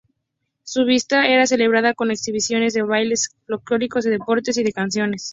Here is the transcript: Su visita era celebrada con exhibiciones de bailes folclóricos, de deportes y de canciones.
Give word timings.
Su 0.63 0.83
visita 0.83 1.27
era 1.27 1.45
celebrada 1.45 1.93
con 1.93 2.09
exhibiciones 2.09 2.73
de 2.73 2.81
bailes 2.81 3.35
folclóricos, 3.45 4.03
de 4.03 4.09
deportes 4.09 4.57
y 4.57 4.63
de 4.63 4.73
canciones. 4.73 5.29